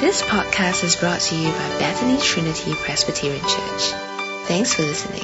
[0.00, 3.92] This podcast is brought to you by Bethany Trinity Presbyterian Church.
[4.46, 5.22] Thanks for listening.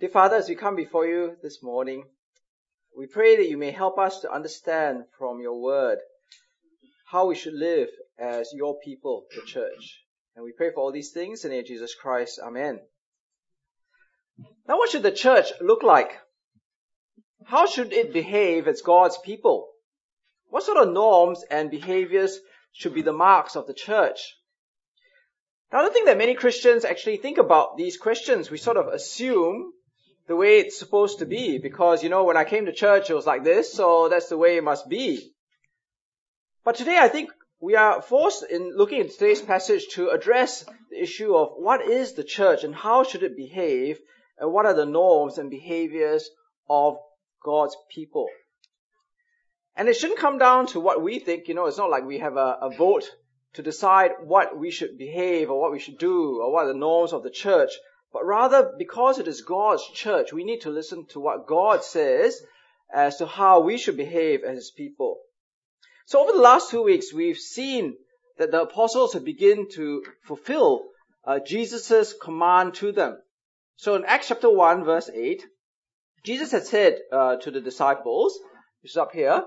[0.00, 2.04] Dear Father, as we come before you this morning,
[2.96, 5.98] we pray that you may help us to understand from your word
[7.06, 7.88] how we should live
[8.18, 10.04] as your people, the church.
[10.36, 12.40] And we pray for all these things in the name of Jesus Christ.
[12.42, 12.80] Amen.
[14.66, 16.12] Now what should the church look like?
[17.46, 19.68] How should it behave as God's people?
[20.48, 22.38] What sort of norms and behaviors
[22.72, 24.36] should be the marks of the church?
[25.72, 28.50] Now I don't think that many Christians actually think about these questions.
[28.50, 29.72] We sort of assume
[30.26, 33.14] the way it's supposed to be because, you know, when I came to church it
[33.14, 35.32] was like this, so that's the way it must be.
[36.64, 37.30] But today I think
[37.60, 42.14] we are forced in looking at today's passage to address the issue of what is
[42.14, 43.98] the church and how should it behave
[44.38, 46.30] and what are the norms and behaviors
[46.68, 46.96] of
[47.44, 48.26] God's people.
[49.76, 52.18] And it shouldn't come down to what we think, you know, it's not like we
[52.18, 53.10] have a, a vote
[53.54, 56.78] to decide what we should behave or what we should do or what are the
[56.78, 57.70] norms of the church,
[58.12, 62.40] but rather because it is God's church, we need to listen to what God says
[62.92, 65.18] as to how we should behave as His people.
[66.06, 67.96] So over the last two weeks, we've seen
[68.38, 70.84] that the apostles have begun to fulfill
[71.24, 73.18] uh, Jesus' command to them.
[73.76, 75.44] So in Acts chapter 1 verse 8,
[76.24, 78.38] Jesus had said uh, to the disciples,
[78.82, 79.44] which is up here,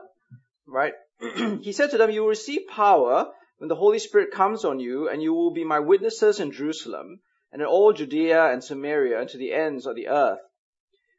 [0.67, 0.93] right?
[1.61, 5.09] he said to them, you will receive power when the Holy Spirit comes on you,
[5.09, 7.19] and you will be my witnesses in Jerusalem,
[7.51, 10.39] and in all Judea and Samaria, and to the ends of the earth.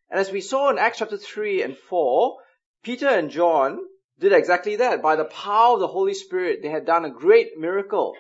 [0.09, 2.37] And as we saw in Acts chapter 3 and 4,
[2.85, 3.81] Peter and John
[4.21, 5.03] did exactly that.
[5.03, 8.15] By the power of the Holy Spirit, they had done a great miracle.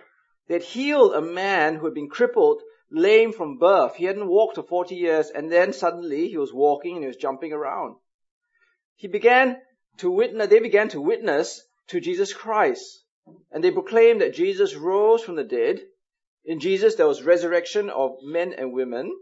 [0.48, 3.96] They had healed a man who had been crippled lame from birth.
[3.96, 7.16] He hadn't walked for 40 years and then suddenly he was walking and he was
[7.16, 7.96] jumping around.
[8.96, 9.60] He began
[9.98, 13.04] to witness, they began to witness to Jesus Christ
[13.50, 15.80] and they proclaimed that Jesus rose from the dead.
[16.44, 19.14] In Jesus there was resurrection of men and women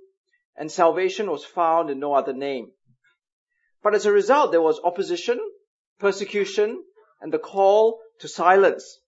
[0.57, 2.73] and salvation was found in no other name.
[3.83, 5.41] But as a result there was opposition,
[5.99, 6.83] persecution
[7.21, 9.01] and the call to silence.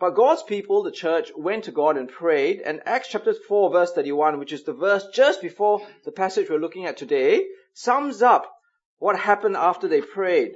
[0.00, 3.92] But God's people, the church, went to God and prayed, and Acts chapter 4 verse
[3.92, 8.52] 31, which is the verse just before the passage we're looking at today, sums up
[8.98, 10.52] what happened after they prayed.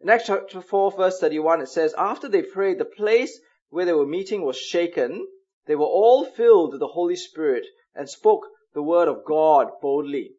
[0.00, 3.40] In Acts chapter 4 verse 31 it says, After they prayed, the place
[3.70, 5.26] where they were meeting was shaken.
[5.66, 10.34] They were all filled with the Holy Spirit and spoke the word of God boldly.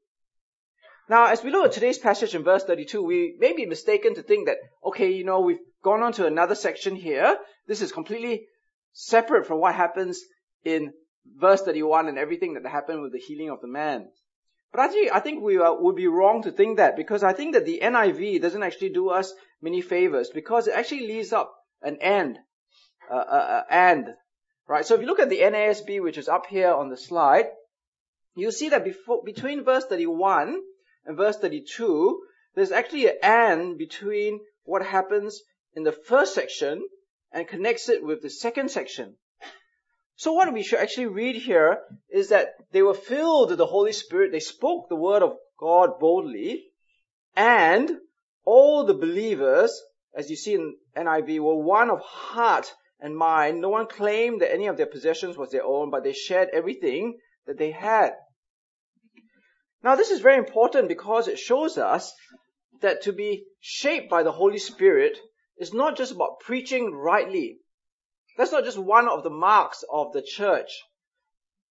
[1.09, 4.21] Now, as we look at today's passage in verse 32, we may be mistaken to
[4.21, 7.37] think that, okay, you know, we've gone on to another section here.
[7.69, 8.47] This is completely
[8.93, 10.25] separate from what happens
[10.63, 10.91] in
[11.23, 14.09] verse 31 and everything that happened with the healing of the man.
[14.71, 17.67] But actually, I think we would be wrong to think that because I think that
[17.67, 21.53] the NIV doesn't actually do us many favors because it actually leaves up
[21.83, 22.39] an end,
[23.07, 24.15] uh, uh, and,
[24.67, 24.83] right?
[24.83, 27.49] So if you look at the NASB, which is up here on the slide,
[28.33, 30.59] you'll see that before, between verse 31
[31.05, 32.19] and verse 32,
[32.55, 35.43] there's actually an and between what happens
[35.75, 36.83] in the first section
[37.31, 39.15] and connects it with the second section.
[40.15, 41.79] So what we should actually read here
[42.09, 45.99] is that they were filled with the Holy Spirit, they spoke the word of God
[45.99, 46.65] boldly,
[47.35, 47.89] and
[48.43, 49.81] all the believers,
[50.13, 53.61] as you see in NIV, were one of heart and mind.
[53.61, 57.17] No one claimed that any of their possessions was their own, but they shared everything
[57.45, 58.13] that they had.
[59.83, 62.13] Now this is very important because it shows us
[62.81, 65.17] that to be shaped by the Holy Spirit
[65.59, 67.59] is not just about preaching rightly.
[68.37, 70.69] That's not just one of the marks of the church.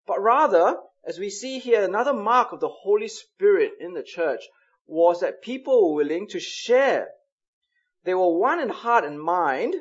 [0.06, 4.42] But rather, as we see here, another mark of the Holy Spirit in the church
[4.86, 7.08] was that people were willing to share.
[8.04, 9.74] They were one in heart and mind,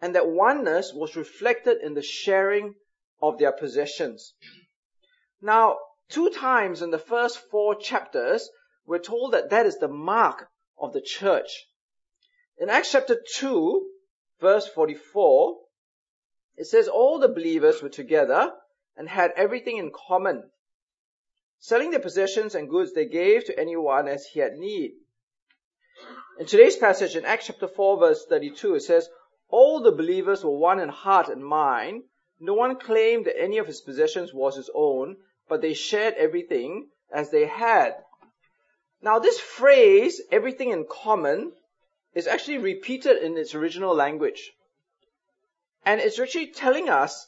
[0.00, 2.74] and that oneness was reflected in the sharing
[3.20, 4.34] of their possessions.
[5.40, 5.78] Now,
[6.10, 8.50] Two times in the first four chapters,
[8.84, 11.66] we're told that that is the mark of the church.
[12.58, 13.90] In Acts chapter 2,
[14.40, 15.58] verse 44,
[16.56, 18.52] it says all the believers were together
[18.96, 20.50] and had everything in common.
[21.58, 24.92] Selling their possessions and goods they gave to anyone as he had need.
[26.38, 29.08] In today's passage in Acts chapter 4 verse 32, it says,
[29.48, 32.04] all the believers were one in heart and mind.
[32.40, 35.16] No one claimed that any of his possessions was his own,
[35.48, 37.94] but they shared everything as they had.
[39.00, 41.52] Now this phrase, everything in common,
[42.14, 44.52] is actually repeated in its original language.
[45.84, 47.26] And it's actually telling us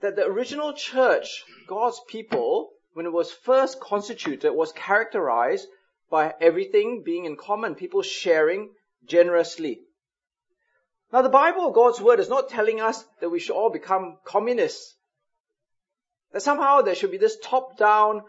[0.00, 5.66] that the original church, God's people, when it was first constituted, was characterized
[6.10, 8.70] by everything being in common, people sharing
[9.06, 9.80] generously.
[11.12, 14.94] Now the Bible, God's Word, is not telling us that we should all become communists.
[16.32, 18.22] That somehow there should be this top-down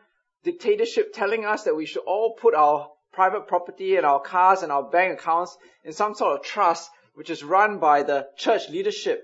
[0.44, 4.72] dictatorship telling us that we should all put our private property and our cars and
[4.72, 9.24] our bank accounts in some sort of trust which is run by the church leadership.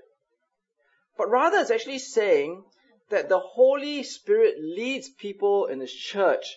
[1.16, 2.64] But rather it's actually saying
[3.10, 6.56] that the Holy Spirit leads people in His church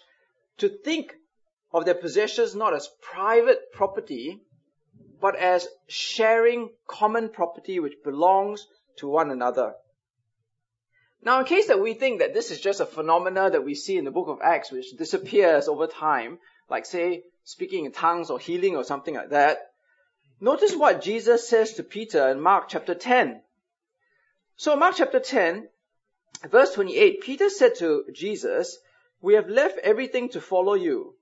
[0.58, 1.14] to think
[1.72, 4.42] of their possessions not as private property,
[5.22, 8.66] but as sharing common property which belongs
[8.98, 9.76] to one another.
[11.22, 13.96] Now, in case that we think that this is just a phenomena that we see
[13.96, 16.40] in the book of Acts which disappears over time,
[16.70, 19.72] like say speaking in tongues or healing or something like that,
[20.42, 23.42] notice what Jesus says to Peter in Mark chapter 10.
[24.58, 25.70] So Mark chapter 10,
[26.50, 28.78] verse 28, Peter said to Jesus,
[29.22, 31.16] we have left everything to follow you.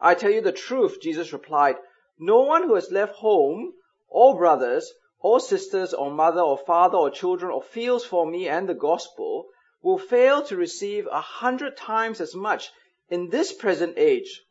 [0.00, 1.76] I tell you the truth, Jesus replied,
[2.18, 3.72] no one who has left home,
[4.08, 8.68] or brothers, or sisters, or mother, or father, or children, or fields for me and
[8.68, 9.46] the gospel,
[9.82, 12.70] will fail to receive a hundred times as much
[13.08, 14.42] in this present age.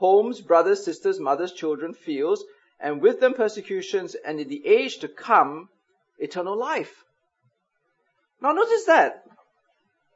[0.00, 2.42] Homes, brothers, sisters, mothers, children, fields,
[2.80, 5.68] and with them persecutions, and in the age to come,
[6.18, 7.04] eternal life.
[8.40, 9.22] Now notice that.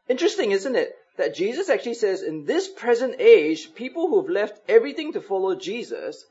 [0.08, 0.96] Interesting, isn't it?
[1.18, 6.24] That Jesus actually says in this present age, people who've left everything to follow Jesus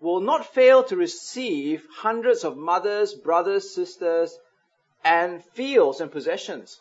[0.00, 4.38] will not fail to receive hundreds of mothers, brothers, sisters,
[5.02, 6.78] and fields and possessions.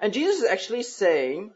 [0.00, 1.52] And Jesus is actually saying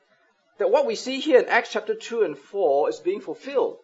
[0.62, 3.78] that what we see here in Acts chapter 2 and 4 is being fulfilled.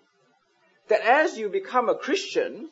[0.86, 2.68] That as you become a Christian,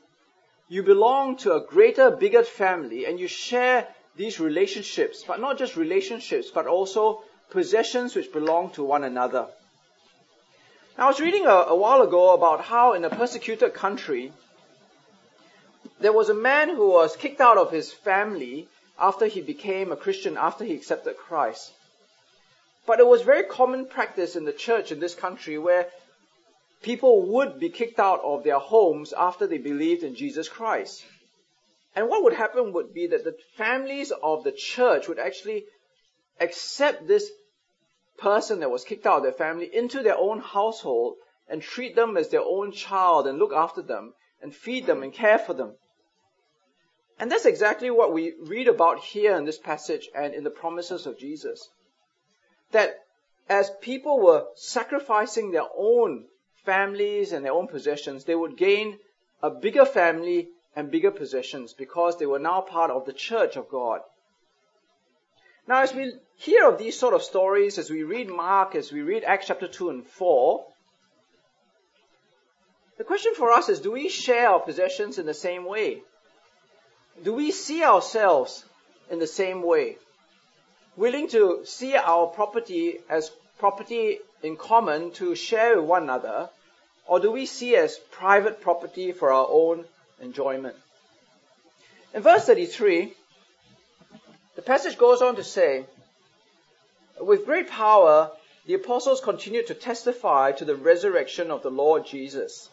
[0.69, 5.75] you belong to a greater, bigger family and you share these relationships, but not just
[5.75, 9.49] relationships, but also possessions which belong to one another.
[10.97, 14.33] I was reading a, a while ago about how in a persecuted country,
[15.99, 18.69] there was a man who was kicked out of his family
[19.01, 21.73] after he became a Christian, after he accepted Christ.
[22.87, 25.89] But it was very common practice in the church in this country where
[26.83, 31.05] people would be kicked out of their homes after they believed in Jesus Christ.
[31.97, 35.65] And what would happen would be that the families of the church would actually
[36.39, 37.31] accept this
[38.19, 41.17] person that was kicked out of their family into their own household
[41.49, 45.13] and treat them as their own child and look after them and feed them and
[45.13, 45.75] care for them.
[47.19, 51.07] And that's exactly what we read about here in this passage and in the promises
[51.07, 51.69] of Jesus.
[52.73, 53.05] That
[53.49, 56.27] as people were sacrificing their own
[56.65, 58.99] families and their own possessions, they would gain
[59.43, 63.69] a bigger family and bigger possessions because they were now part of the church of
[63.69, 64.01] God.
[65.69, 69.01] Now, as we hear of these sort of stories, as we read Mark, as we
[69.01, 70.65] read Acts chapter 2 and 4,
[72.99, 76.03] the question for us is do we share our possessions in the same way?
[77.23, 78.65] Do we see ourselves
[79.11, 79.99] in the same way?
[80.97, 86.49] Willing to see our property as property in common to share with one another,
[87.07, 89.85] or do we see as private property for our own
[90.21, 90.77] enjoyment.
[92.15, 93.13] In verse 33,
[94.55, 95.85] the passage goes on to say,
[97.21, 98.31] with great power,
[98.67, 102.69] the apostles continued to testify to the resurrection of the Lord Jesus.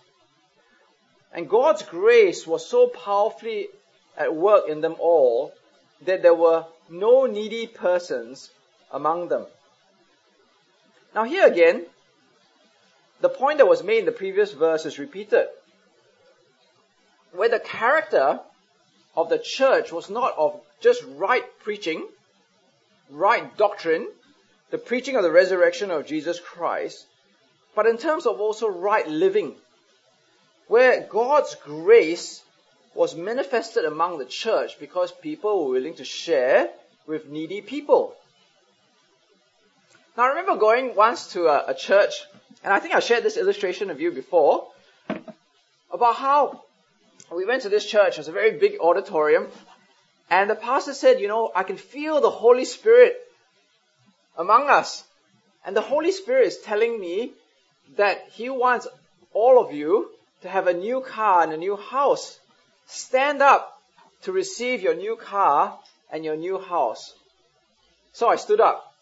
[1.34, 3.68] And God's grace was so powerfully
[4.18, 5.54] at work in them all
[6.06, 8.50] that there were no needy persons
[8.92, 9.46] among them.
[11.16, 11.86] Now here again,
[13.22, 15.48] the point that was made in the previous verse is repeated
[17.34, 18.40] where the character
[19.16, 22.08] of the church was not of just right preaching,
[23.10, 24.08] right doctrine,
[24.72, 27.06] the preaching of the resurrection of Jesus Christ,
[27.76, 29.56] but in terms of also right living,
[30.68, 32.42] where God's grace
[32.96, 36.70] was manifested among the church because people were willing to share
[37.08, 38.16] with needy people.
[40.16, 42.14] Now I remember going once to a, a church,
[42.64, 44.68] and I think I shared this illustration with you before,
[45.92, 46.64] about how
[47.32, 48.14] we went to this church.
[48.14, 49.48] It was a very big auditorium.
[50.30, 53.16] And the pastor said, you know, I can feel the Holy Spirit
[54.38, 55.04] among us.
[55.66, 57.34] And the Holy Spirit is telling me
[57.98, 58.88] that He wants
[59.34, 60.10] all of you
[60.42, 62.40] to have a new car and a new house.
[62.88, 63.78] Stand up
[64.24, 65.78] to receive your new car
[66.12, 67.14] and your new house.
[68.14, 68.94] So I stood up.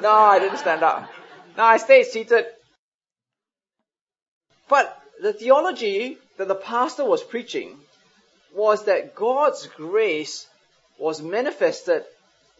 [0.00, 1.10] No, I didn't stand up.
[1.56, 2.46] No, I stayed seated.
[4.68, 7.78] But the theology that the pastor was preaching
[8.54, 10.46] was that God's grace
[10.98, 12.04] was manifested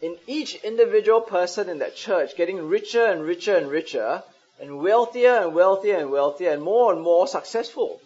[0.01, 4.21] in each individual person in that church, getting richer and richer and richer
[4.59, 8.01] and wealthier and wealthier and wealthier and more and more successful.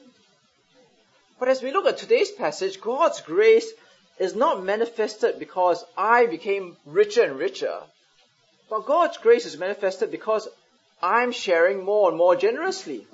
[1.39, 3.71] But as we look at today's passage, God's grace
[4.19, 7.79] is not manifested because I became richer and richer,
[8.69, 10.49] but God's grace is manifested because
[11.01, 13.07] I'm sharing more and more generously.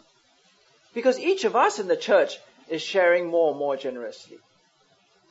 [0.96, 4.39] Because each of us in the church is sharing more and more generously.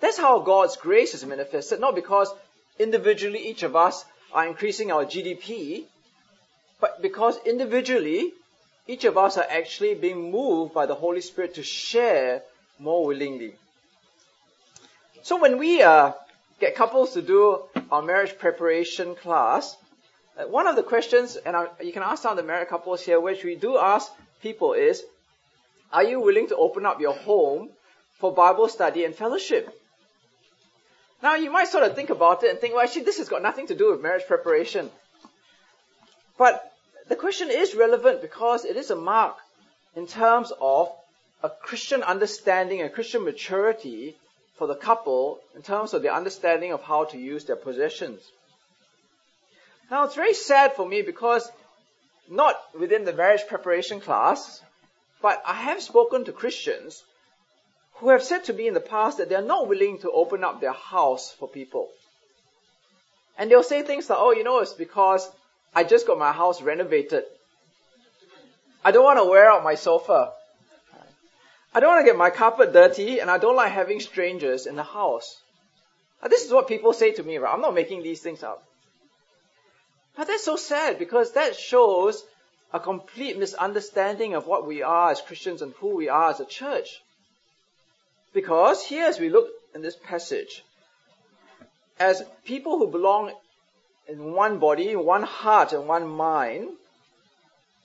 [0.00, 2.32] That's how God's grace is manifested, not because
[2.78, 5.84] individually each of us are increasing our GDP,
[6.80, 8.32] but because individually
[8.86, 12.42] each of us are actually being moved by the Holy Spirit to share
[12.78, 13.54] more willingly.
[15.22, 16.12] So when we uh,
[16.60, 19.76] get couples to do our marriage preparation class,
[20.36, 23.00] uh, one of the questions, and I, you can ask some of the married couples
[23.02, 24.10] here, which we do ask
[24.42, 25.02] people is,
[25.92, 27.70] are you willing to open up your home
[28.18, 29.70] for Bible study and fellowship?
[31.22, 33.42] Now you might sort of think about it and think, well actually this has got
[33.42, 34.90] nothing to do with marriage preparation.
[36.36, 36.70] But
[37.08, 39.36] the question is relevant because it is a mark
[39.94, 40.92] in terms of
[41.44, 44.16] a Christian understanding and Christian maturity
[44.56, 48.22] for the couple in terms of their understanding of how to use their possessions.
[49.90, 51.46] Now it's very sad for me because
[52.30, 54.62] not within the marriage preparation class,
[55.20, 57.04] but I have spoken to Christians
[57.96, 60.62] who have said to me in the past that they're not willing to open up
[60.62, 61.90] their house for people.
[63.36, 65.30] And they'll say things like, oh, you know, it's because
[65.74, 67.24] I just got my house renovated.
[68.82, 70.32] I don't want to wear out my sofa.
[71.74, 74.76] I don't want to get my carpet dirty and I don't like having strangers in
[74.76, 75.40] the house.
[76.22, 77.52] Now, this is what people say to me, right?
[77.52, 78.64] I'm not making these things up.
[80.16, 82.24] But that's so sad because that shows
[82.72, 86.44] a complete misunderstanding of what we are as Christians and who we are as a
[86.44, 87.02] church.
[88.32, 90.64] Because here as we look in this passage,
[91.98, 93.32] as people who belong
[94.06, 96.68] in one body, one heart and one mind,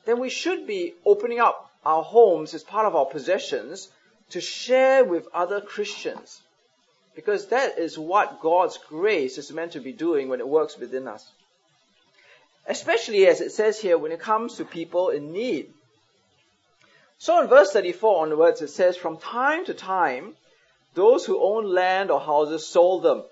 [0.05, 3.89] then we should be opening up our homes as part of our possessions
[4.31, 6.41] to share with other Christians.
[7.15, 11.07] Because that is what God's grace is meant to be doing when it works within
[11.07, 11.29] us.
[12.67, 15.73] Especially as it says here when it comes to people in need.
[17.17, 20.35] So in verse 34 onwards it says, From time to time,
[20.93, 23.23] those who owned land or houses sold them,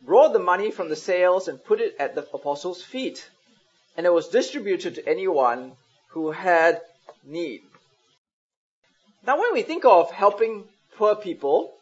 [0.00, 3.28] brought the money from the sales and put it at the apostles' feet,
[3.96, 5.72] and it was distributed to anyone
[6.08, 6.80] who had
[7.24, 7.62] need.
[9.26, 10.64] Now when we think of helping
[10.96, 11.74] poor people,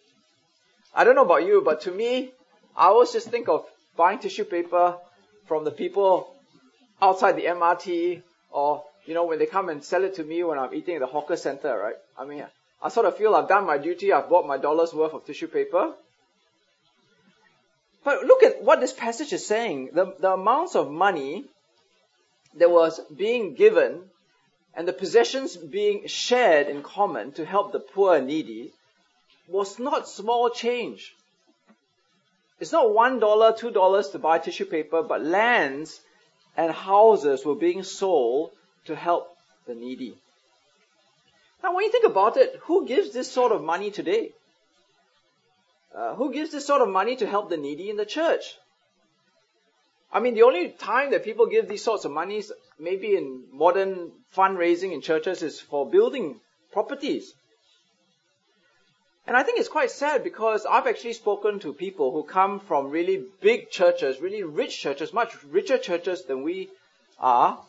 [0.94, 2.32] I don't know about you, but to me,
[2.76, 3.64] I always just think of
[3.97, 4.97] buying tissue paper
[5.47, 6.35] from the people
[7.00, 10.59] outside the MRT or, you know, when they come and sell it to me when
[10.59, 11.94] I'm eating at the hawker center, right?
[12.18, 12.44] I mean,
[12.82, 15.49] I sort of feel I've done my duty, I've bought my dollar's worth of tissue
[15.49, 15.94] paper.
[18.04, 19.90] But look at what this passage is saying.
[19.92, 21.44] The, the amounts of money
[22.56, 24.10] that was being given
[24.75, 28.73] and the possessions being shared in common to help the poor and needy
[29.49, 31.15] was not small change.
[32.61, 36.00] It's not one dollar, two dollars to buy tissue paper, but lands
[36.57, 38.50] and houses were being sold
[38.85, 39.37] to help
[39.67, 40.15] the needy.
[41.62, 44.33] Now, when you think about it, who gives this sort of money today?
[45.95, 48.55] Uh, who gives this sort of money to help the needy in the church?
[50.12, 54.12] I mean, the only time that people give these sorts of monies, maybe in modern
[54.37, 56.40] fundraising in churches, is for building
[56.73, 57.33] properties.
[59.26, 62.90] And I think it's quite sad because I've actually spoken to people who come from
[62.90, 66.69] really big churches, really rich churches, much richer churches than we
[67.21, 67.61] are.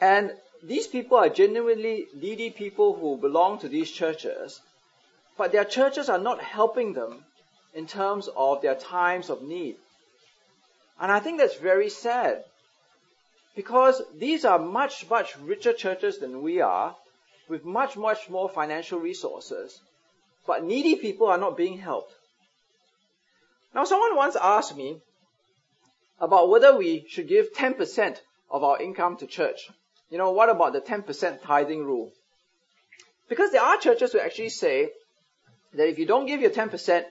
[0.00, 4.60] And these people are genuinely needy people who belong to these churches,
[5.38, 7.24] but their churches are not helping them
[7.72, 9.76] in terms of their times of need.
[11.00, 12.44] And I think that's very sad.
[13.56, 16.94] Because these are much, much richer churches than we are,
[17.48, 19.80] with much, much more financial resources.
[20.46, 22.12] But needy people are not being helped.
[23.74, 25.00] Now someone once asked me
[26.20, 28.18] about whether we should give 10%
[28.50, 29.70] of our income to church
[30.10, 32.12] you know, what about the 10% tithing rule?
[33.28, 34.90] Because there are churches who actually say
[35.74, 37.04] that if you don't give your 10%,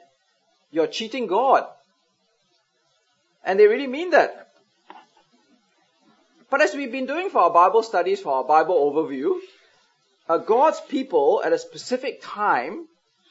[0.71, 1.65] you're cheating God.
[3.43, 4.49] And they really mean that.
[6.49, 9.37] But as we've been doing for our Bible studies, for our Bible overview,
[10.27, 12.87] uh, God's people at a specific time,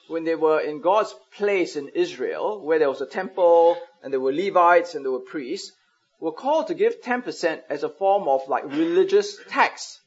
[0.09, 4.21] when they were in God's place in Israel, where there was a temple, and there
[4.21, 5.73] were Levites, and there were priests,
[6.21, 10.01] were called to give 10% as a form of like religious tax.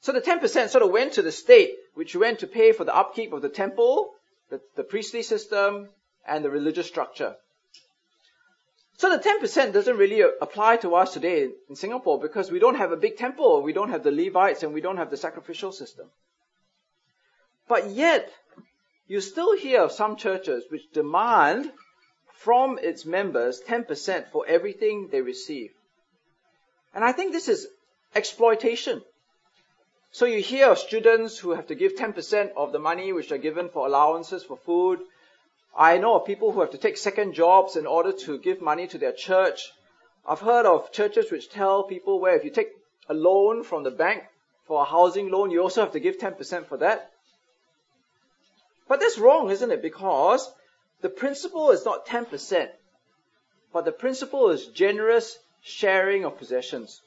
[0.00, 2.94] So the 10% sort of went to the state, which went to pay for the
[2.94, 4.12] upkeep of the temple,
[4.50, 5.88] the, the priestly system,
[6.26, 7.36] and the religious structure.
[9.02, 12.92] So the 10% doesn't really apply to us today in Singapore because we don't have
[12.92, 16.06] a big temple, we don't have the Levites, and we don't have the sacrificial system.
[17.66, 18.32] But yet,
[19.08, 21.72] you still hear of some churches which demand
[22.34, 25.72] from its members 10% for everything they receive.
[26.94, 27.66] And I think this is
[28.14, 29.02] exploitation.
[30.12, 33.46] So you hear of students who have to give 10% of the money which are
[33.48, 35.00] given for allowances for food.
[35.76, 38.86] I know of people who have to take second jobs in order to give money
[38.88, 39.72] to their church.
[40.26, 42.72] I've heard of churches which tell people where if you take
[43.08, 44.24] a loan from the bank
[44.66, 47.10] for a housing loan, you also have to give 10% for that.
[48.86, 49.80] But that's wrong, isn't it?
[49.80, 50.50] Because
[51.00, 52.68] the principle is not 10%,
[53.72, 57.00] but the principle is generous sharing of possessions.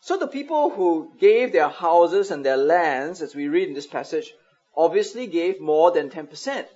[0.00, 3.86] So the people who gave their houses and their lands, as we read in this
[3.86, 4.34] passage,
[4.74, 6.66] obviously gave more than 10%.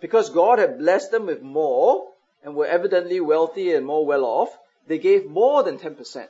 [0.00, 2.08] Because God had blessed them with more
[2.42, 6.26] and were evidently wealthy and more well off, they gave more than 10%.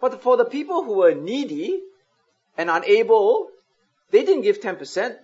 [0.00, 1.80] But for the people who were needy
[2.56, 3.50] and unable,
[4.10, 5.16] they didn't give 10%.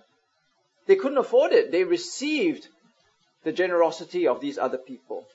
[0.87, 1.71] They couldn't afford it.
[1.71, 2.67] They received
[3.43, 5.27] the generosity of these other people.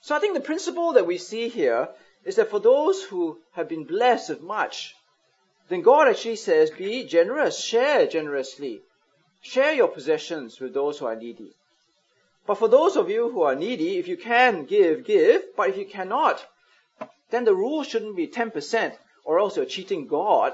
[0.00, 1.88] So I think the principle that we see here
[2.24, 4.94] is that for those who have been blessed with much,
[5.68, 8.82] then God actually says, be generous, share generously.
[9.48, 11.52] Share your possessions with those who are needy.
[12.46, 15.54] But for those of you who are needy, if you can give, give.
[15.56, 16.44] But if you cannot,
[17.30, 20.52] then the rule shouldn't be 10% or else you're cheating God.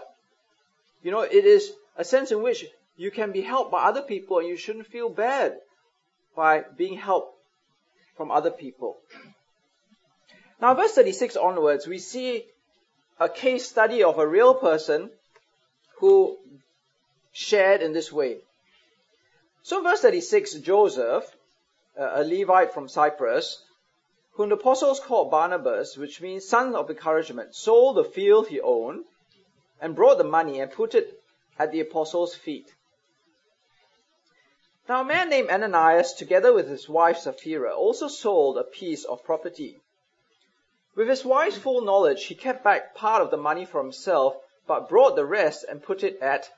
[1.03, 2.67] You know, it is a sense in which
[2.99, 5.59] you can be helped by other people and you shouldn't feel bad
[6.37, 7.35] by being helped
[8.19, 8.99] from other people.
[10.61, 12.45] Now, verse 36 onwards, we see
[13.19, 15.11] a case study of a real person
[15.99, 16.37] who
[17.33, 18.43] shared in this way.
[19.65, 21.37] So, verse 36, Joseph,
[21.97, 23.63] a Levite from Cyprus,
[24.33, 29.05] whom the apostles called Barnabas, which means son of encouragement, sold the field he owned
[29.81, 31.23] and brought the money and put it
[31.59, 32.75] at the apostles' feet.
[34.89, 39.23] Now, a man named Ananias, together with his wife Sapphira, also sold a piece of
[39.23, 39.79] property.
[40.97, 44.37] With his wife's full knowledge, he kept back part of the money for himself,
[44.67, 46.51] but brought the rest and put it at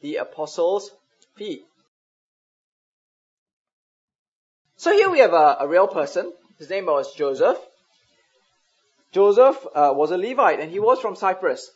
[0.00, 0.90] the apostles'
[1.34, 1.66] feet.
[4.76, 6.32] So here we have a, a real person.
[6.58, 7.58] His name was Joseph.
[9.12, 11.70] Joseph uh, was a Levite and he was from Cyprus.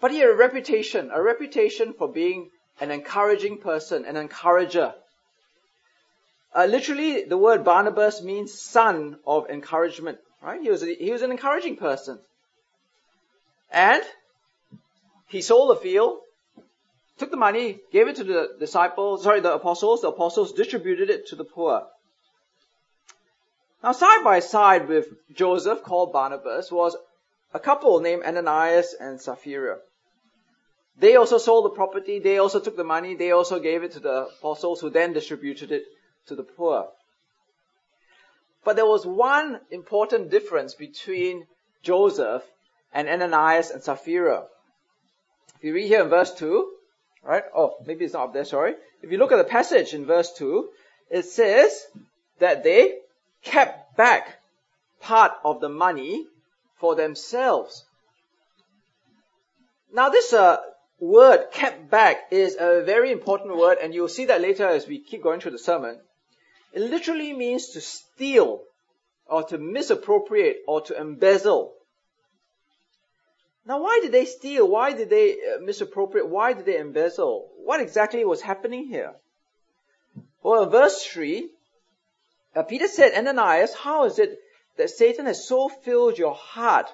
[0.00, 4.94] But he had a reputation, a reputation for being an encouraging person, an encourager.
[6.54, 10.18] Uh, literally, the word Barnabas means son of encouragement.
[10.42, 10.60] Right?
[10.60, 12.18] He was, a, he was an encouraging person.
[13.70, 14.02] And
[15.28, 16.18] he sold the field,
[17.22, 20.00] took the money, gave it to the disciples, sorry, the apostles.
[20.00, 21.86] The apostles distributed it to the poor.
[23.80, 26.96] Now, side by side with Joseph, called Barnabas, was
[27.54, 29.78] a couple named Ananias and Sapphira.
[30.98, 34.00] They also sold the property, they also took the money, they also gave it to
[34.00, 35.84] the apostles who then distributed it
[36.26, 36.88] to the poor.
[38.64, 41.46] But there was one important difference between
[41.84, 42.42] Joseph
[42.92, 44.46] and Ananias and Sapphira.
[45.58, 46.78] If you read here in verse 2,
[47.22, 47.44] right?
[47.54, 48.74] Oh, maybe it's not up there, sorry.
[49.02, 50.68] If you look at the passage in verse 2,
[51.10, 51.86] it says
[52.38, 52.98] that they
[53.42, 54.38] kept back
[55.00, 56.26] part of the money
[56.78, 57.84] for themselves.
[59.92, 60.58] Now this uh,
[60.98, 65.00] word kept back is a very important word and you'll see that later as we
[65.00, 66.00] keep going through the sermon.
[66.72, 68.62] It literally means to steal
[69.26, 71.74] or to misappropriate or to embezzle.
[73.64, 74.68] Now, why did they steal?
[74.68, 76.28] Why did they uh, misappropriate?
[76.28, 77.50] Why did they embezzle?
[77.64, 79.14] What exactly was happening here?
[80.42, 81.48] Well, in verse 3,
[82.56, 84.40] uh, Peter said, Ananias, how is it
[84.76, 86.92] that Satan has so filled your heart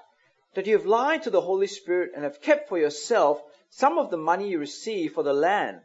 [0.54, 4.10] that you have lied to the Holy Spirit and have kept for yourself some of
[4.10, 5.80] the money you received for the land?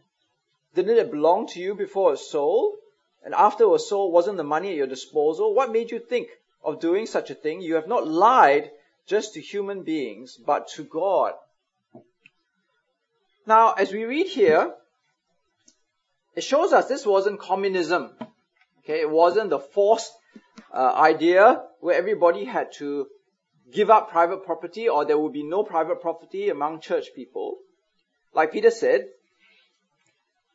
[0.76, 2.76] Didn't it belong to you before it sold?
[3.24, 5.54] and after it was sold, wasn't the money at your disposal?
[5.54, 6.28] What made you think
[6.64, 7.62] of doing such a thing?
[7.62, 8.70] You have not lied
[9.08, 11.34] just to human beings, but to God.
[13.46, 14.74] Now, as we read here,
[16.36, 18.12] it shows us this wasn't communism.
[18.84, 20.14] Okay, it wasn't the forced
[20.74, 23.08] uh, idea where everybody had to
[23.72, 27.58] give up private property or there would be no private property among church people.
[28.34, 29.08] Like Peter said,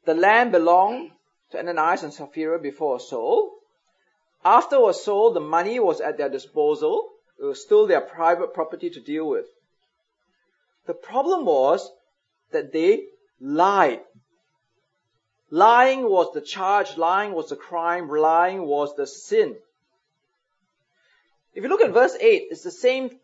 [0.05, 1.11] the land belonged
[1.51, 3.51] to Ananias and Sapphira before a sold.
[4.45, 7.11] After it was sold, the money was at their disposal.
[7.41, 9.47] It was still their private property to deal with.
[10.87, 11.91] The problem was
[12.51, 13.05] that they
[13.41, 14.01] lied.
[15.51, 19.57] Lying was the charge, lying was the crime, lying was the sin.
[21.55, 23.19] If you look at verse 8, it's the same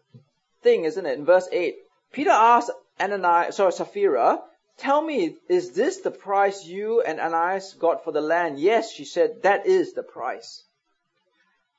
[0.63, 1.19] thing, isn't it?
[1.19, 1.77] In verse 8,
[2.13, 4.41] Peter asked Ananias, sorry, Sapphira,
[4.79, 8.59] tell me, is this the price you and Ananias got for the land?
[8.59, 10.65] Yes, she said, that is the price.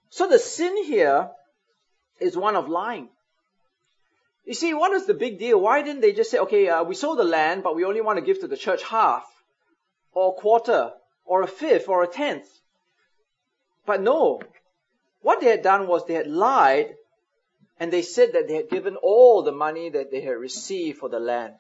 [0.10, 1.32] So the sin here
[2.20, 3.10] is one of lying.
[4.46, 5.60] You see, what is the big deal?
[5.60, 8.20] Why didn't they just say, okay, uh, we sold the land, but we only want
[8.20, 9.26] to give to the church half,
[10.14, 10.94] or a quarter,
[11.26, 12.48] or a fifth, or a tenth?
[13.86, 14.42] But no.
[15.22, 16.96] What they had done was they had lied,
[17.80, 21.10] and they said that they had given all the money that they had received for
[21.10, 21.56] the land.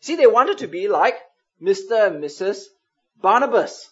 [0.00, 1.16] See, they wanted to be like
[1.62, 2.08] Mr.
[2.08, 2.64] and Mrs.
[3.20, 3.88] Barnabas.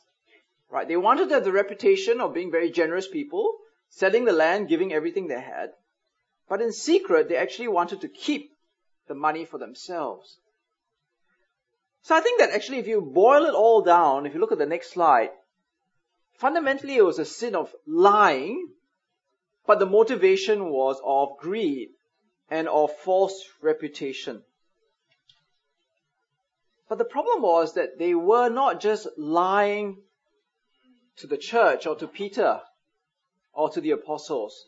[0.70, 0.88] Right?
[0.88, 3.59] They wanted to have the reputation of being very generous people,
[3.90, 5.72] selling the land, giving everything they had.
[6.48, 8.57] But in secret, they actually wanted to keep
[9.07, 10.38] the money for themselves.
[12.03, 14.59] So I think that actually if you boil it all down, if you look at
[14.59, 15.31] the next slide,
[16.35, 18.70] fundamentally it was a sin of lying,
[19.66, 21.90] but the motivation was of greed
[22.48, 24.42] and of false reputation.
[26.88, 29.98] But the problem was that they were not just lying
[31.16, 32.61] to the church or to Peter
[33.61, 34.64] or to the apostles.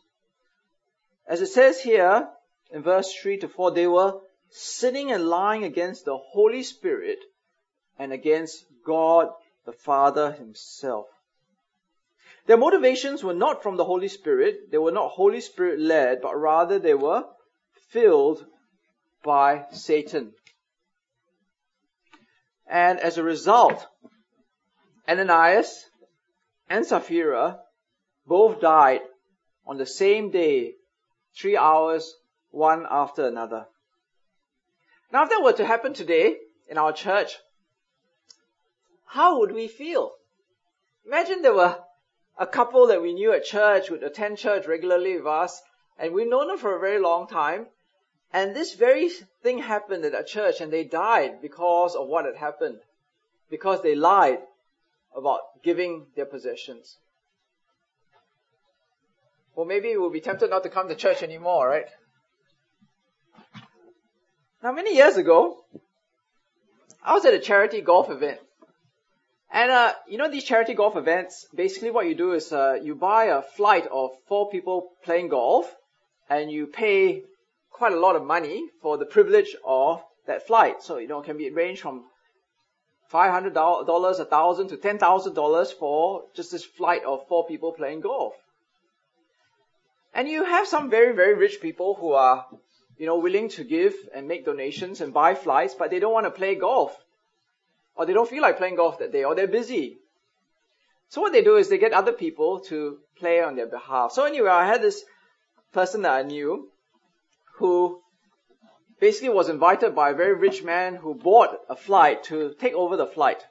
[1.27, 2.29] As it says here
[2.71, 7.19] in verse 3 to 4, they were sinning and lying against the Holy Spirit
[7.99, 9.31] and against God
[9.65, 11.07] the Father Himself.
[12.47, 16.35] Their motivations were not from the Holy Spirit, they were not Holy Spirit led, but
[16.37, 17.25] rather they were
[17.89, 18.45] filled
[19.25, 20.35] by Satan.
[22.67, 23.87] And as a result,
[25.09, 25.87] Ananias
[26.69, 27.61] and Sapphira
[28.27, 29.03] both died
[29.67, 30.75] on the same day
[31.35, 32.15] three hours,
[32.51, 33.67] one after another.
[35.13, 37.39] Now, if that were to happen today in our church,
[39.07, 40.13] how would we feel?
[41.05, 41.79] Imagine there were
[42.39, 45.63] a couple that we knew at church would attend church regularly with us,
[45.99, 47.67] and we've known them for a very long time,
[48.33, 49.11] and this very
[49.43, 52.81] thing happened at a church, and they died because of what had happened,
[53.51, 54.41] because they lied
[55.15, 56.97] about giving their possessions.
[59.55, 61.87] Well, maybe we'll be tempted not to come to church anymore, right?
[64.63, 65.65] Now, many years ago,
[67.05, 68.39] I was at a charity golf event.
[69.53, 72.95] And, uh, you know, these charity golf events, basically what you do is, uh, you
[72.95, 75.75] buy a flight of four people playing golf,
[76.31, 77.25] and you pay
[77.71, 80.83] quite a lot of money for the privilege of that flight.
[80.83, 82.05] So, you know, it can be range from
[83.13, 88.35] $500, a thousand to $10,000 for just this flight of four people playing golf.
[90.15, 92.47] And you have some very, very rich people who are,
[92.99, 96.27] you know, willing to give and make donations and buy flights, but they don't want
[96.27, 96.97] to play golf.
[97.95, 99.99] Or they don't feel like playing golf that day, or they're busy.
[101.09, 104.13] So what they do is they get other people to play on their behalf.
[104.13, 105.05] So anyway, I had this
[105.73, 106.71] person that I knew
[107.57, 108.01] who
[108.99, 112.97] basically was invited by a very rich man who bought a flight to take over
[112.97, 113.43] the flight.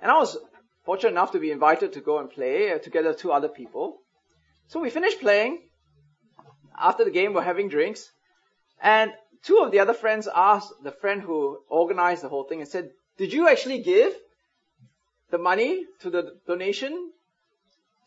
[0.00, 0.38] And I was
[0.84, 3.98] fortunate enough to be invited to go and play together with two other people.
[4.68, 5.67] So we finished playing,
[6.80, 8.10] after the game, we're having drinks,
[8.80, 9.12] and
[9.42, 12.90] two of the other friends asked the friend who organized the whole thing and said,
[13.16, 14.14] "Did you actually give
[15.30, 17.12] the money to the donation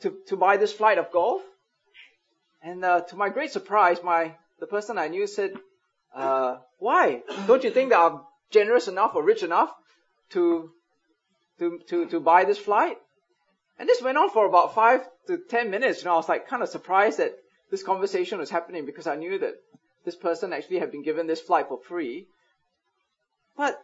[0.01, 1.41] to to buy this flight of golf?"
[2.61, 5.53] And uh, to my great surprise, my the person I knew said,
[6.13, 7.23] uh, "Why?
[7.47, 9.73] Don't you think that I'm generous enough or rich enough
[10.31, 10.71] to
[11.59, 12.97] to to to buy this flight?"
[13.79, 16.01] And this went on for about five to ten minutes.
[16.01, 17.33] You know, I was like kind of surprised that
[17.71, 19.55] this conversation was happening because I knew that
[20.05, 22.27] this person actually had been given this flight for free.
[23.57, 23.79] But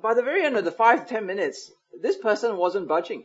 [0.00, 3.24] by the very end of the five to ten minutes, this person wasn't budging.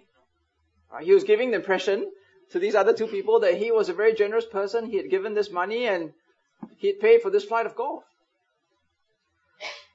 [0.91, 2.09] Uh, he was giving the impression
[2.51, 4.85] to these other two people that he was a very generous person.
[4.85, 6.13] He had given this money and
[6.77, 8.03] he had paid for this flight of golf.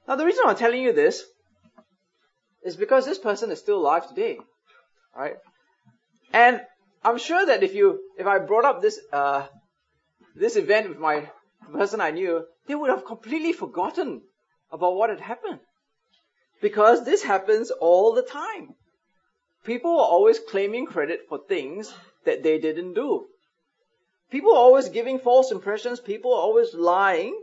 [0.07, 1.23] Now the reason I'm telling you this
[2.63, 4.39] is because this person is still alive today.
[5.15, 5.37] Right?
[6.33, 6.61] And
[7.03, 9.47] I'm sure that if you, if I brought up this, uh,
[10.35, 11.29] this event with my
[11.71, 14.21] person I knew, they would have completely forgotten
[14.71, 15.59] about what had happened.
[16.61, 18.75] Because this happens all the time.
[19.63, 21.93] People are always claiming credit for things
[22.25, 23.27] that they didn't do.
[24.29, 25.99] People are always giving false impressions.
[25.99, 27.39] People are always lying.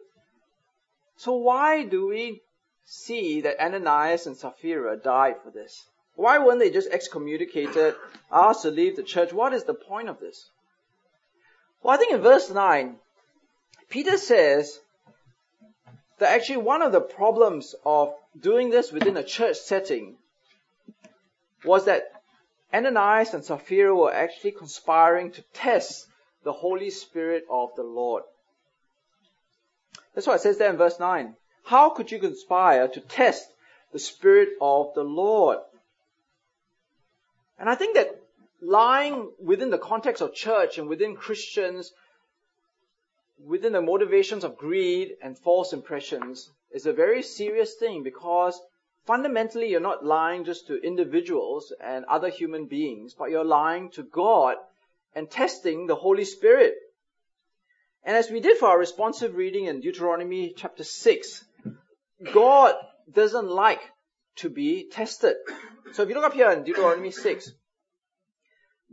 [1.17, 2.43] So why do we
[2.85, 5.85] see that Ananias and Sapphira died for this?
[6.17, 7.95] Why weren't they just excommunicated,
[8.33, 9.33] asked to leave the church?
[9.33, 10.51] What is the point of this?
[11.83, 12.97] Well, I think in verse 9,
[13.91, 14.81] Peter says
[16.19, 20.17] that actually one of the problems of doing this within a church setting
[21.65, 22.05] was that
[22.73, 26.07] Ananias and Sapphira were actually conspiring to test
[26.45, 28.23] the Holy Spirit of the Lord.
[30.15, 31.35] That's why it says there in verse 9.
[31.65, 33.47] How could you conspire to test
[33.93, 35.59] the Spirit of the Lord?
[37.59, 38.21] And I think that
[38.61, 41.93] lying within the context of church and within Christians,
[43.39, 48.61] within the motivations of greed and false impressions, is a very serious thing because
[49.07, 54.03] fundamentally you're not lying just to individuals and other human beings, but you're lying to
[54.03, 54.57] God
[55.15, 56.75] and testing the Holy Spirit.
[58.05, 61.45] And as we did for our responsive reading in Deuteronomy chapter 6,
[62.33, 62.75] God
[63.11, 63.81] doesn't like
[64.37, 65.37] to be tested.
[65.93, 67.53] So if you look up here in Deuteronomy 6,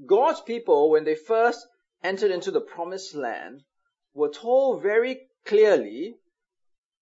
[0.05, 1.65] God's people, when they first
[2.03, 3.63] entered into the promised land,
[4.13, 6.15] were told very clearly,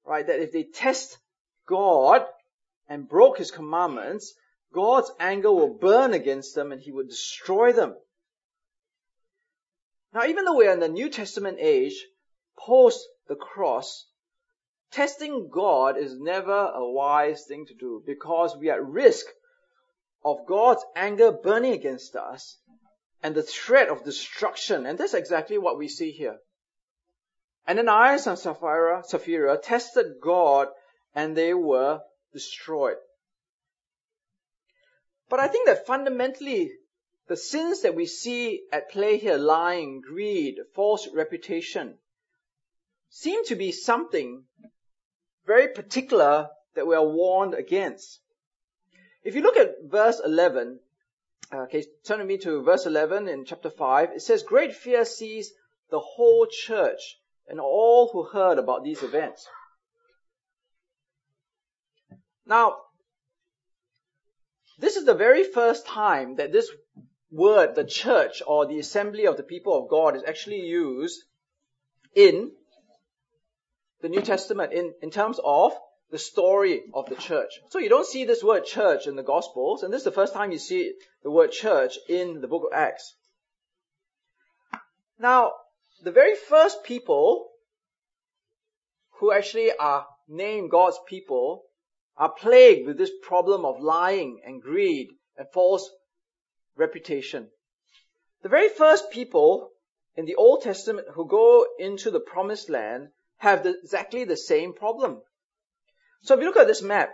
[0.06, 1.17] right, that if they test
[1.67, 2.25] God
[2.88, 4.34] and broke his commandments,
[4.73, 7.95] God's anger will burn against them and he would destroy them.
[10.13, 12.06] Now, even though we're in the New Testament age,
[12.58, 14.08] post the cross,
[14.91, 19.25] testing God is never a wise thing to do because we are at risk
[20.23, 22.57] of God's anger burning against us
[23.23, 24.86] and the threat of destruction.
[24.86, 26.38] And that's exactly what we see here.
[27.67, 30.67] And Ananias and Sapphira, Sapphira tested God
[31.15, 32.01] and they were
[32.34, 32.97] destroyed.
[35.29, 36.71] But I think that fundamentally,
[37.27, 41.97] the sins that we see at play here, lying, greed, false reputation,
[43.10, 44.43] seem to be something
[45.45, 48.19] very particular that we are warned against.
[49.23, 50.79] If you look at verse 11,
[51.53, 55.53] okay, turn with me to verse 11 in chapter 5, it says, Great fear seized
[55.89, 59.47] the whole church and all who heard about these events.
[62.45, 62.77] Now,
[64.79, 66.69] this is the very first time that this
[67.29, 71.23] word, the church or the assembly of the people of God, is actually used
[72.15, 72.51] in
[74.01, 75.73] the New Testament in, in terms of
[76.12, 77.50] the story of the church.
[77.69, 80.34] So you don't see this word church in the Gospels, and this is the first
[80.34, 80.93] time you see
[81.24, 83.15] the word church in the book of Acts.
[85.17, 85.54] Now,
[86.04, 87.50] the very first people
[89.19, 91.63] who actually are named God's people
[92.17, 95.89] are plagued with this problem of lying and greed and false
[96.76, 97.47] reputation.
[98.41, 99.69] The very first people
[100.15, 104.74] in the Old Testament who go into the promised land have the, exactly the same
[104.74, 105.21] problem.
[106.23, 107.10] So if you look at this map,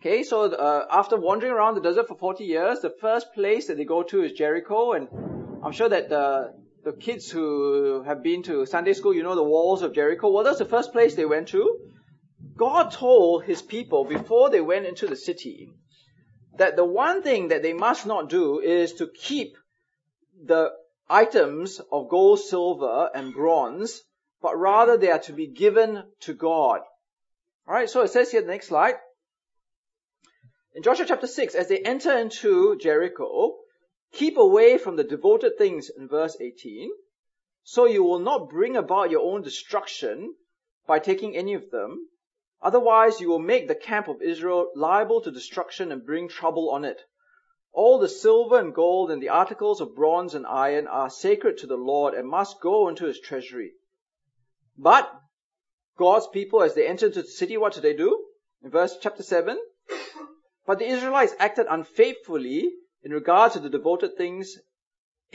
[0.00, 3.76] okay, so uh, after wandering around the desert for 40 years, the first place that
[3.76, 5.08] they go to is Jericho, and
[5.62, 9.42] I'm sure that the, the kids who have been to Sunday school, you know the
[9.42, 10.30] walls of Jericho.
[10.30, 11.78] Well, that's the first place they went to.
[12.56, 15.68] God told his people before they went into the city
[16.56, 19.56] that the one thing that they must not do is to keep
[20.42, 20.70] the
[21.10, 24.02] items of gold, silver, and bronze,
[24.40, 26.80] but rather they are to be given to God.
[27.66, 28.94] Alright, so it says here, the next slide.
[30.74, 33.56] In Joshua chapter 6, as they enter into Jericho,
[34.12, 36.90] keep away from the devoted things in verse 18,
[37.62, 40.34] so you will not bring about your own destruction
[40.86, 42.08] by taking any of them,
[42.64, 46.82] Otherwise, you will make the camp of Israel liable to destruction and bring trouble on
[46.82, 47.04] it.
[47.72, 51.66] All the silver and gold and the articles of bronze and iron are sacred to
[51.66, 53.74] the Lord and must go into his treasury.
[54.78, 55.12] But
[55.96, 58.24] God's people, as they entered the city, what did they do?
[58.62, 59.58] In verse chapter 7,
[60.66, 64.56] but the Israelites acted unfaithfully in regard to the devoted things.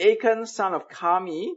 [0.00, 1.52] Achan, son of Carmi,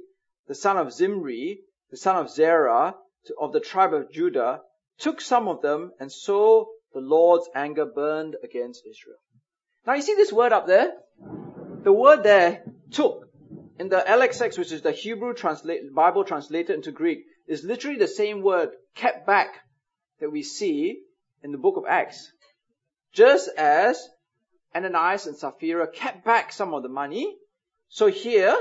[0.47, 2.95] the son of Zimri, the son of Zerah,
[3.39, 4.61] of the tribe of Judah,
[4.99, 9.17] took some of them, and so the Lord's anger burned against Israel.
[9.85, 10.93] Now you see this word up there?
[11.83, 13.27] The word there, took,
[13.79, 18.07] in the LXX, which is the Hebrew translate, Bible translated into Greek, is literally the
[18.07, 19.55] same word, kept back,
[20.19, 21.01] that we see
[21.43, 22.31] in the book of Acts.
[23.11, 24.01] Just as
[24.75, 27.35] Ananias and Sapphira kept back some of the money,
[27.89, 28.57] so here,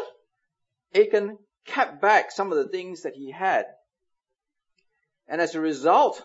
[0.95, 3.66] Achan kept back some of the things that he had.
[5.29, 6.23] And as a result,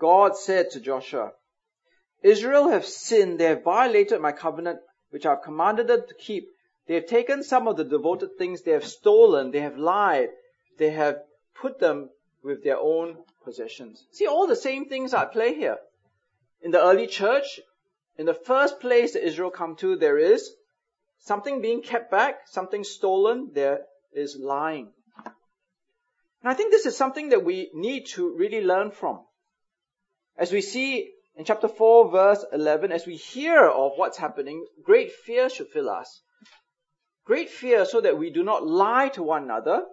[0.00, 1.32] God said to Joshua,
[2.22, 3.38] Israel have sinned.
[3.38, 6.48] They have violated my covenant, which I have commanded them to keep.
[6.88, 8.62] They have taken some of the devoted things.
[8.62, 9.50] They have stolen.
[9.50, 10.30] They have lied.
[10.78, 11.22] They have
[11.54, 12.10] put them
[12.42, 14.04] with their own possessions.
[14.12, 15.78] See, all the same things are at play here.
[16.62, 17.60] In the early church,
[18.18, 20.52] in the first place that Israel come to, there is
[21.18, 24.92] something being kept back, something stolen, there is lying.
[25.24, 29.20] And I think this is something that we need to really learn from.
[30.36, 35.12] As we see In chapter 4 verse 11, as we hear of what's happening, great
[35.12, 36.22] fear should fill us.
[37.26, 39.84] Great fear so that we do not lie to one another.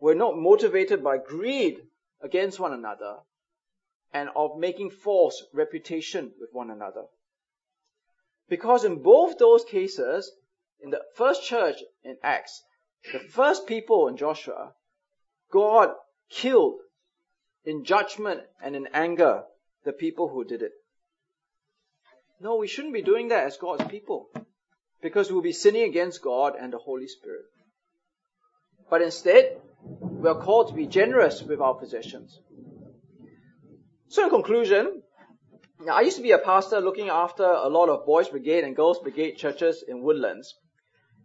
[0.00, 1.78] We're not motivated by greed
[2.20, 3.18] against one another
[4.12, 7.04] and of making false reputation with one another.
[8.48, 10.30] Because in both those cases,
[10.80, 12.62] in the first church in Acts,
[13.12, 14.72] the first people in Joshua,
[15.50, 15.90] God
[16.30, 16.80] killed
[17.64, 19.44] in judgment and in anger
[19.84, 20.72] the people who did it.
[22.40, 24.28] No, we shouldn't be doing that as God's people
[25.00, 27.44] because we'll be sinning against God and the Holy Spirit.
[28.90, 29.56] But instead,
[29.88, 32.40] we are called to be generous with our possessions.
[34.08, 35.02] So in conclusion,
[35.90, 38.98] I used to be a pastor looking after a lot of boys brigade and girls
[38.98, 40.54] brigade churches in Woodlands.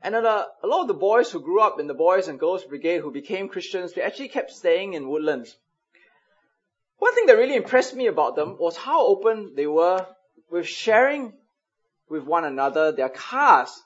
[0.01, 2.63] And a, a lot of the boys who grew up in the boys and girls
[2.63, 5.55] brigade who became Christians, they actually kept staying in Woodlands.
[6.97, 10.05] One thing that really impressed me about them was how open they were
[10.49, 11.33] with sharing
[12.09, 13.81] with one another their cars.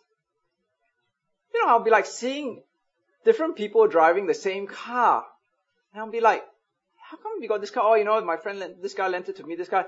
[1.53, 2.63] You know, I'll be like seeing
[3.25, 5.25] different people driving the same car.
[5.93, 6.43] And I'll be like,
[7.09, 7.83] how come you got this car?
[7.85, 9.85] Oh, you know, my friend, lent, this guy lent it to me, this guy.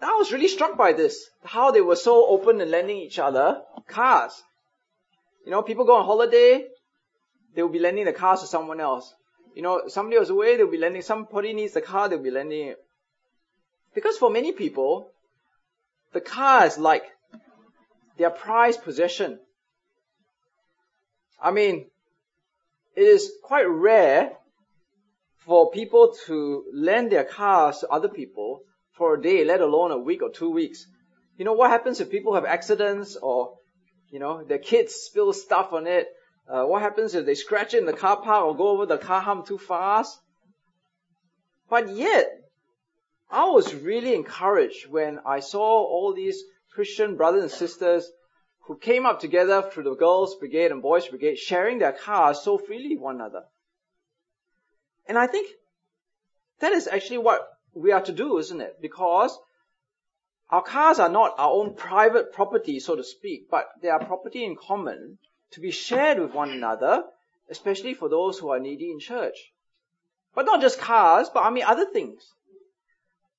[0.00, 3.18] And I was really struck by this, how they were so open in lending each
[3.18, 4.42] other cars.
[5.44, 6.66] You know, people go on holiday,
[7.54, 9.12] they will be lending the cars to someone else.
[9.54, 12.68] You know, somebody was away, they'll be lending, somebody needs the car, they'll be lending
[12.68, 12.78] it.
[13.94, 15.10] Because for many people,
[16.12, 17.04] the car is like
[18.18, 19.40] their prized possession.
[21.40, 21.86] I mean,
[22.96, 24.32] it is quite rare
[25.38, 29.98] for people to lend their cars to other people for a day, let alone a
[29.98, 30.86] week or two weeks.
[31.36, 33.58] You know what happens if people have accidents or,
[34.10, 36.08] you know, their kids spill stuff on it?
[36.48, 38.98] Uh, what happens if they scratch it in the car park or go over the
[38.98, 40.18] car hump too fast?
[41.70, 42.26] But yet,
[43.30, 48.10] I was really encouraged when I saw all these Christian brothers and sisters
[48.68, 52.58] who came up together through the girls' brigade and boys' brigade, sharing their cars so
[52.58, 53.44] freely with one another.
[55.06, 55.50] And I think
[56.60, 58.76] that is actually what we are to do, isn't it?
[58.82, 59.38] Because
[60.50, 64.44] our cars are not our own private property, so to speak, but they are property
[64.44, 65.16] in common
[65.52, 67.04] to be shared with one another,
[67.48, 69.50] especially for those who are needy in church.
[70.34, 72.22] But not just cars, but I mean other things.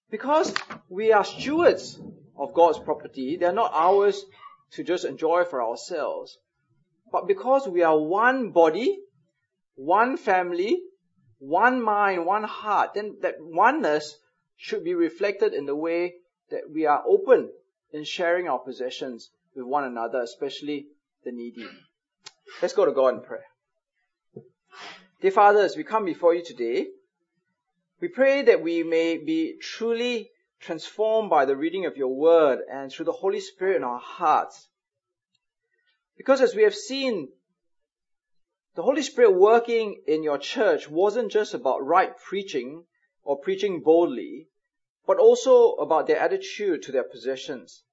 [0.10, 0.56] Because
[0.89, 2.00] we are stewards
[2.36, 4.26] of God's property, they're not ours
[4.72, 6.38] to just enjoy for ourselves.
[7.12, 9.00] But because we are one body,
[9.76, 10.82] one family,
[11.40, 14.18] one mind, one heart, then that oneness
[14.58, 16.16] should be reflected in the way
[16.52, 17.50] that we are open
[17.92, 20.88] in sharing our possessions with one another, especially
[21.24, 21.68] the needy.
[22.62, 23.46] Let's go to God in prayer.
[25.22, 26.88] Dear Father, as we come before you today,
[28.00, 32.91] we pray that we may be truly transformed by the reading of your word and
[32.91, 34.67] through the Holy Spirit in our hearts.
[36.17, 37.30] Because as we have seen,
[38.76, 42.86] the Holy Spirit working in your church wasn't just about right preaching
[43.24, 44.48] or preaching boldly,
[45.08, 47.84] but also about their attitude to their possessions.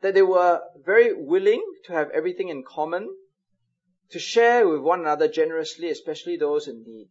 [0.00, 3.14] That they were very willing to have everything in common,
[4.10, 7.08] to share with one another generously, especially those in need.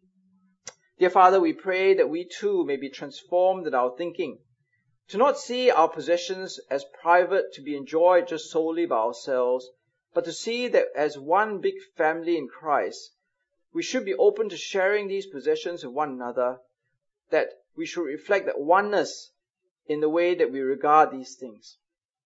[0.99, 4.39] Dear Father, we pray that we too may be transformed in our thinking,
[5.09, 9.69] to not see our possessions as private to be enjoyed just solely by ourselves,
[10.13, 13.11] but to see that as one big family in Christ,
[13.73, 16.59] we should be open to sharing these possessions with one another,
[17.31, 19.31] that we should reflect that oneness
[19.87, 21.77] in the way that we regard these things.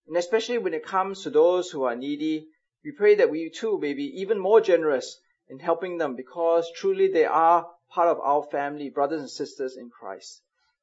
[0.08, 2.48] And especially when it comes to those who are needy,
[2.84, 7.08] we pray that we too may be even more generous in helping them because truly
[7.08, 10.42] they are part of our family, brothers and sisters in Christ.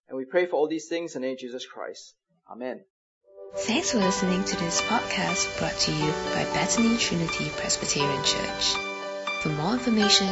[0.09, 2.15] And we pray for all these things in the name of Jesus Christ.
[2.51, 2.85] Amen.
[3.57, 8.75] Thanks for listening to this podcast brought to you by Bethany Trinity Presbyterian Church.
[9.43, 10.29] For more information,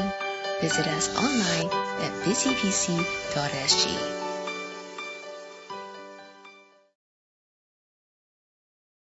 [0.61, 1.71] visit us online
[2.03, 4.32] at busypc.sg.